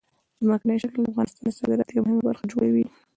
[0.43, 2.85] ځمکنی شکل د افغانستان د صادراتو یوه مهمه برخه جوړوي.